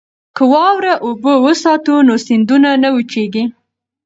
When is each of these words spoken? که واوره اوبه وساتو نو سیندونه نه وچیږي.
که 0.35 0.43
واوره 0.51 0.93
اوبه 1.05 1.33
وساتو 1.45 1.95
نو 2.07 2.15
سیندونه 2.25 2.69
نه 2.83 2.89
وچیږي. 2.95 3.43